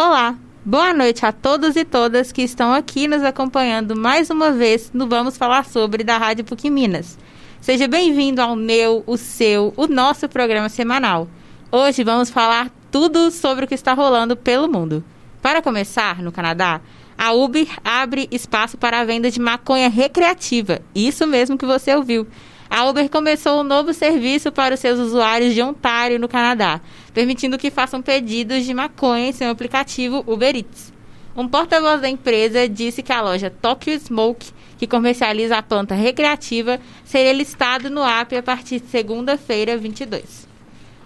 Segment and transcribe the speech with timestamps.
[0.00, 4.92] Olá, boa noite a todos e todas que estão aqui nos acompanhando mais uma vez
[4.94, 7.18] no Vamos Falar Sobre da Rádio PUC Minas.
[7.60, 11.26] Seja bem-vindo ao meu, o seu, o nosso programa semanal.
[11.72, 15.02] Hoje vamos falar tudo sobre o que está rolando pelo mundo.
[15.42, 16.80] Para começar, no Canadá,
[17.18, 20.80] a Uber abre espaço para a venda de maconha recreativa.
[20.94, 22.24] Isso mesmo que você ouviu.
[22.70, 26.82] A Uber começou um novo serviço para os seus usuários de Ontário, no Canadá,
[27.14, 30.92] permitindo que façam pedidos de maconha em seu aplicativo Uber Eats.
[31.34, 36.78] Um porta-voz da empresa disse que a loja Tokyo Smoke, que comercializa a planta recreativa,
[37.06, 40.46] seria listado no app a partir de segunda-feira, 22.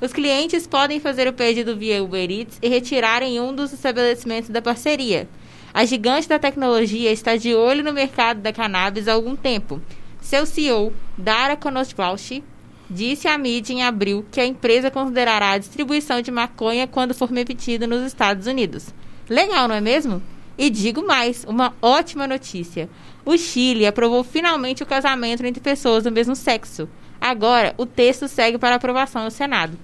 [0.00, 4.48] Os clientes podem fazer o pedido via Uber Eats e retirar em um dos estabelecimentos
[4.48, 5.28] da parceria.
[5.74, 9.80] A gigante da tecnologia está de olho no mercado da cannabis há algum tempo
[10.20, 12.44] seu CEO, Dara Konoswalshi,
[12.88, 17.28] disse à mídia em abril que a empresa considerará a distribuição de maconha quando for
[17.28, 18.92] permitida nos Estados Unidos.
[19.28, 20.22] Legal, não é mesmo?
[20.58, 22.88] E digo mais, uma ótima notícia.
[23.24, 26.88] O Chile aprovou finalmente o casamento entre pessoas do mesmo sexo.
[27.20, 29.78] Agora, o texto segue para aprovação no Senado.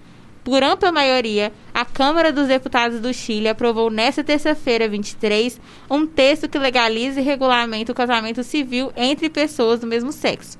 [0.46, 6.48] Por ampla maioria, a Câmara dos Deputados do Chile aprovou nesta terça-feira, 23, um texto
[6.48, 10.56] que legaliza e regulamenta o casamento civil entre pessoas do mesmo sexo.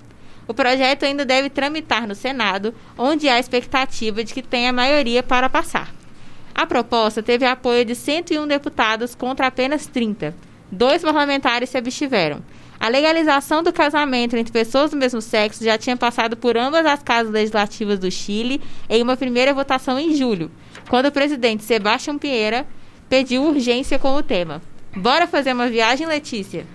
[0.48, 5.48] O projeto ainda deve tramitar no Senado, onde há expectativa de que tenha maioria para
[5.48, 5.94] passar.
[6.52, 10.34] A proposta teve apoio de 101 deputados contra apenas 30.
[10.68, 12.42] Dois parlamentares se abstiveram.
[12.78, 17.02] A legalização do casamento entre pessoas do mesmo sexo já tinha passado por ambas as
[17.02, 20.50] casas legislativas do Chile em uma primeira votação em julho,
[20.88, 22.66] quando o presidente Sebastião Pinheira
[23.08, 24.60] pediu urgência com o tema.
[24.94, 26.66] Bora fazer uma viagem, Letícia?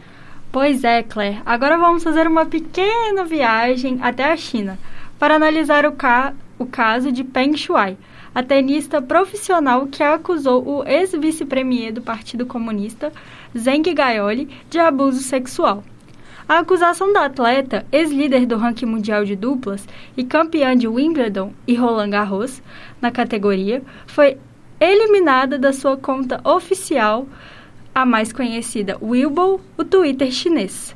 [0.51, 1.41] Pois é, Claire.
[1.45, 4.77] Agora vamos fazer uma pequena viagem até a China
[5.17, 7.95] para analisar o, ca o caso de Peng Shuai,
[8.33, 13.13] a tenista profissional que acusou o ex-vice-premier do Partido Comunista,
[13.57, 15.83] Zeng Gaioli, de abuso sexual.
[16.51, 19.87] A acusação da atleta, ex-líder do ranking mundial de duplas
[20.17, 22.61] e campeã de Wimbledon e Roland Garros
[23.01, 24.37] na categoria, foi
[24.77, 27.25] eliminada da sua conta oficial,
[27.95, 30.93] a mais conhecida Weibo, o Twitter chinês.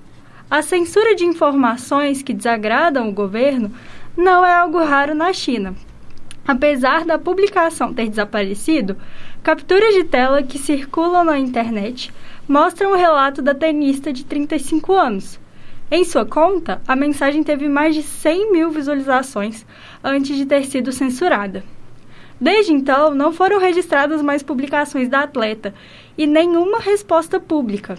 [0.51, 3.71] A censura de informações que desagradam o governo
[4.17, 5.73] não é algo raro na China.
[6.45, 8.97] Apesar da publicação ter desaparecido,
[9.41, 12.13] capturas de tela que circulam na internet
[12.45, 15.39] mostram o relato da tenista de 35 anos,
[15.91, 19.65] em sua conta, a mensagem teve mais de 100 mil visualizações
[20.03, 21.63] antes de ter sido censurada.
[22.41, 25.73] Desde então, não foram registradas mais publicações da atleta
[26.17, 27.97] e nenhuma resposta pública.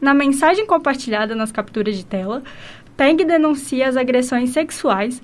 [0.00, 2.42] Na mensagem compartilhada nas capturas de tela,
[2.96, 5.22] Peng denuncia as agressões sexuais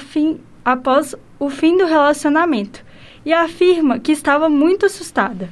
[0.00, 2.82] fim, após o fim do relacionamento
[3.24, 5.50] e afirma que estava muito assustada.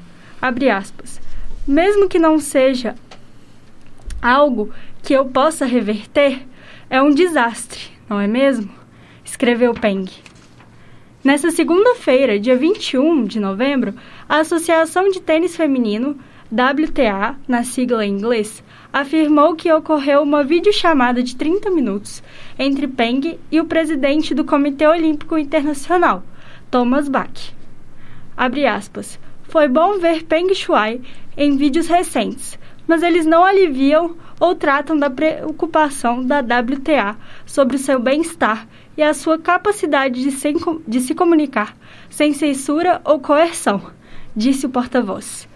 [1.66, 2.94] Mesmo que não seja
[4.20, 4.70] algo
[5.02, 6.46] que eu possa reverter
[6.90, 8.70] é um desastre, não é mesmo?
[9.24, 10.06] Escreveu Peng.
[11.22, 13.94] Nessa segunda-feira, dia 21 de novembro,
[14.28, 16.18] a Associação de Tênis Feminino,
[16.50, 18.62] WTA, na sigla em inglês,
[18.92, 22.22] afirmou que ocorreu uma videochamada de 30 minutos
[22.58, 26.22] entre Peng e o presidente do Comitê Olímpico Internacional,
[26.70, 27.52] Thomas Bach.
[28.36, 29.18] Abre aspas.
[29.42, 31.00] Foi bom ver Peng Shuai
[31.36, 37.78] em vídeos recentes, mas eles não aliviam ou tratam da preocupação da WTA sobre o
[37.78, 38.66] seu bem-estar
[38.96, 40.54] e a sua capacidade de se,
[40.86, 41.76] de se comunicar
[42.08, 43.82] sem censura ou coerção,
[44.34, 45.46] disse o porta-voz.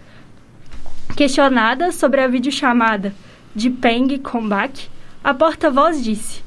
[1.17, 3.13] Questionada sobre a videochamada
[3.55, 4.87] de Peng Combak,
[5.23, 6.43] a porta-voz disse,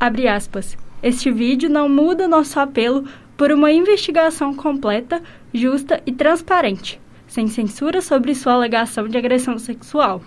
[0.00, 3.04] aspas, este vídeo não muda nosso apelo
[3.36, 10.22] por uma investigação completa, justa e transparente sem censura sobre sua alegação de agressão sexual,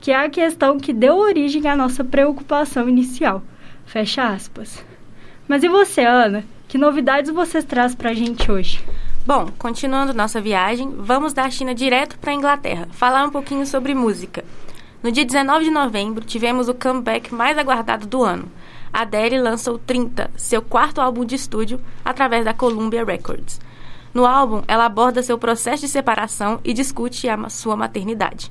[0.00, 3.42] que é a questão que deu origem à nossa preocupação inicial.
[3.84, 4.82] Fecha aspas.
[5.46, 6.44] Mas e você, Ana?
[6.68, 8.82] Que novidades você traz para a gente hoje?
[9.26, 13.94] Bom, continuando nossa viagem, vamos da China direto para a Inglaterra, falar um pouquinho sobre
[13.94, 14.44] música.
[15.02, 18.50] No dia 19 de novembro, tivemos o comeback mais aguardado do ano.
[18.92, 23.60] Adele lançou 30, seu quarto álbum de estúdio, através da Columbia Records.
[24.12, 28.50] No álbum, ela aborda seu processo de separação e discute a sua maternidade.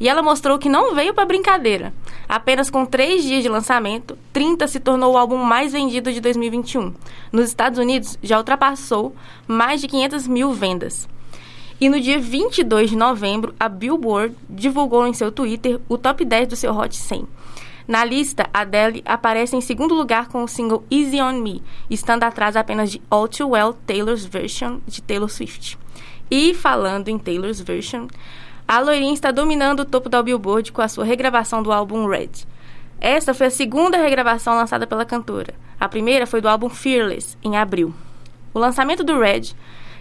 [0.00, 1.92] E ela mostrou que não veio para brincadeira.
[2.28, 6.94] Apenas com três dias de lançamento, 30 se tornou o álbum mais vendido de 2021.
[7.30, 9.14] Nos Estados Unidos, já ultrapassou
[9.46, 11.08] mais de 500 mil vendas.
[11.80, 16.48] E no dia 22 de novembro, a Billboard divulgou em seu Twitter o top 10
[16.48, 17.26] do seu Hot 100.
[17.86, 22.56] Na lista, Adele aparece em segundo lugar com o single Easy on Me, estando atrás
[22.56, 25.78] apenas de All Too Well Taylor's Version de Taylor Swift.
[26.30, 28.06] E falando em Taylor's Version,
[28.66, 32.30] a loirinha está dominando o topo da Billboard com a sua regravação do álbum Red.
[33.00, 35.54] Esta foi a segunda regravação lançada pela cantora.
[35.78, 37.92] A primeira foi do álbum Fearless, em abril.
[38.54, 39.52] O lançamento do Red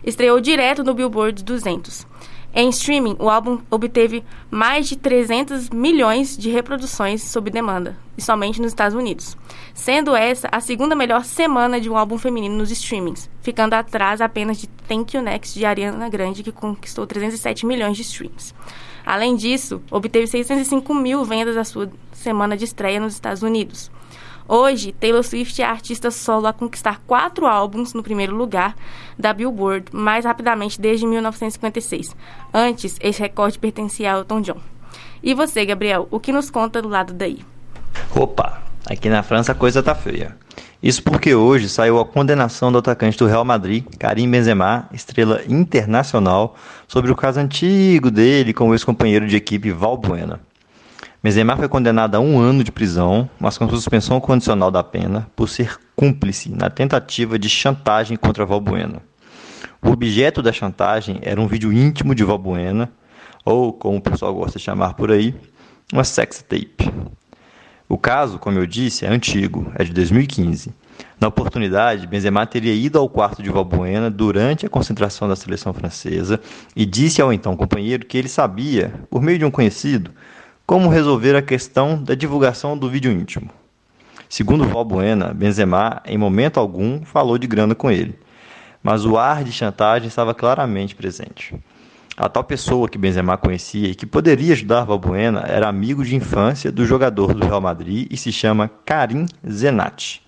[0.04, 2.06] estreou direto no Billboard 200.
[2.54, 8.60] Em streaming, o álbum obteve mais de 300 milhões de reproduções sob demanda, e somente
[8.60, 9.38] nos Estados Unidos,
[9.74, 14.58] sendo essa a segunda melhor semana de um álbum feminino nos streamings, ficando atrás apenas
[14.58, 18.54] de Thank You Next de Ariana Grande, que conquistou 307 milhões de streams.
[19.06, 23.90] Além disso, obteve 605 mil vendas a sua semana de estreia nos Estados Unidos.
[24.54, 28.76] Hoje, Taylor Swift é a artista solo a conquistar quatro álbuns no primeiro lugar
[29.18, 32.14] da Billboard mais rapidamente desde 1956.
[32.54, 34.58] Antes, esse recorde pertencia a Elton John.
[35.24, 37.40] E você, Gabriel, o que nos conta do lado daí?
[38.14, 40.36] Opa, aqui na França a coisa tá feia.
[40.84, 46.58] Isso porque hoje saiu a condenação do atacante do Real Madrid, Karim Benzema, estrela internacional,
[46.90, 50.42] sobre o caso antigo dele com o ex-companheiro de equipe Valbuena.
[51.24, 55.48] Benzema foi condenado a um ano de prisão, mas com suspensão condicional da pena, por
[55.48, 59.04] ser cúmplice na tentativa de chantagem contra Valbuena.
[59.84, 62.92] O objeto da chantagem era um vídeo íntimo de Valbuena,
[63.46, 65.36] ou, como o pessoal gosta de chamar por aí,
[65.94, 66.92] uma sex tape.
[67.88, 70.74] O caso, como eu disse, é antigo, é de 2015.
[71.20, 76.40] Na oportunidade, Benzema teria ido ao quarto de Valbuena durante a concentração da seleção francesa
[76.76, 80.10] e disse ao então companheiro que ele sabia, por meio de um conhecido,
[80.66, 83.50] como resolver a questão da divulgação do vídeo íntimo.
[84.30, 88.18] Segundo Valbuena, Benzema, em momento algum, falou de grana com ele,
[88.82, 91.54] mas o ar de chantagem estava claramente presente.
[92.16, 96.72] A tal pessoa que Benzema conhecia e que poderia ajudar Valbuena era amigo de infância
[96.72, 100.22] do jogador do Real Madrid e se chama Karim Zenat.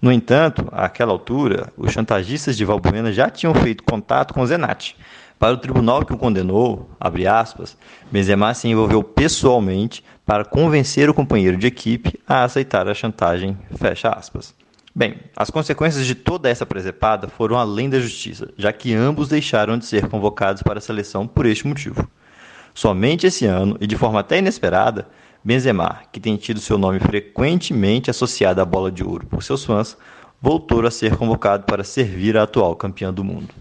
[0.00, 4.94] No entanto, àquela altura, os chantagistas de Valbuena já tinham feito contato com Zenat,
[5.40, 7.74] para o tribunal que o condenou, abre aspas,
[8.12, 14.10] Benzema se envolveu pessoalmente para convencer o companheiro de equipe a aceitar a chantagem, fecha
[14.10, 14.54] aspas.
[14.94, 19.78] Bem, as consequências de toda essa presepada foram além da justiça, já que ambos deixaram
[19.78, 22.06] de ser convocados para a seleção por este motivo.
[22.74, 25.08] Somente esse ano, e de forma até inesperada,
[25.42, 29.96] Benzema, que tem tido seu nome frequentemente associado à bola de ouro por seus fãs,
[30.40, 33.54] voltou a ser convocado para servir a atual campeã do mundo.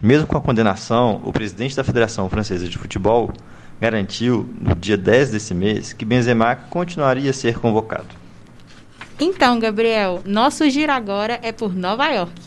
[0.00, 3.32] Mesmo com a condenação, o presidente da Federação Francesa de Futebol
[3.80, 8.08] garantiu, no dia 10 desse mês, que Benzema continuaria a ser convocado.
[9.20, 12.42] Então, Gabriel, nosso giro agora é por Nova York.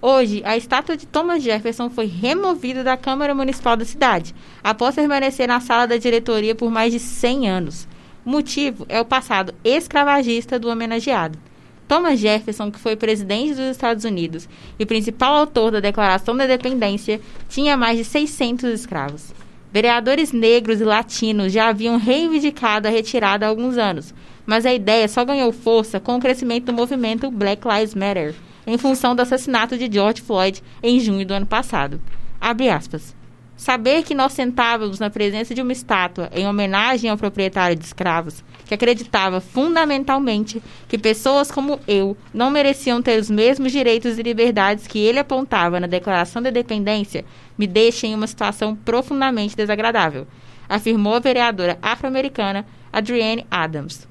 [0.00, 4.34] Hoje, a estátua de Thomas Jefferson foi removida da Câmara Municipal da cidade,
[4.64, 7.88] após permanecer na sala da diretoria por mais de 100 anos.
[8.26, 11.38] O motivo é o passado escravagista do homenageado.
[11.86, 17.20] Thomas Jefferson, que foi presidente dos Estados Unidos e principal autor da Declaração da Independência,
[17.48, 19.32] tinha mais de 600 escravos.
[19.72, 24.12] Vereadores negros e latinos já haviam reivindicado a retirada há alguns anos,
[24.44, 28.34] mas a ideia só ganhou força com o crescimento do movimento Black Lives Matter,
[28.66, 32.00] em função do assassinato de George Floyd em junho do ano passado.
[32.40, 33.15] Abre aspas.
[33.56, 38.44] Saber que nós sentávamos na presença de uma estátua em homenagem ao proprietário de escravos,
[38.66, 44.86] que acreditava fundamentalmente que pessoas como eu não mereciam ter os mesmos direitos e liberdades
[44.86, 47.24] que ele apontava na Declaração da Independência,
[47.56, 50.26] me deixa em uma situação profundamente desagradável,
[50.68, 54.06] afirmou a vereadora afro-americana Adrienne Adams.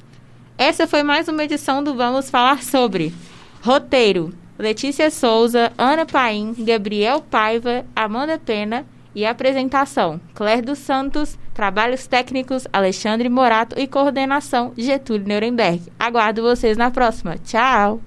[0.58, 3.14] Essa foi mais uma edição do Vamos Falar Sobre.
[3.62, 12.06] Roteiro: Letícia Souza, Ana Paim, Gabriel Paiva, Amanda Pena e apresentação: Claire dos Santos, trabalhos
[12.06, 15.82] técnicos: Alexandre Morato e coordenação: Getúlio Nuremberg.
[15.98, 17.38] Aguardo vocês na próxima.
[17.38, 18.02] Tchau!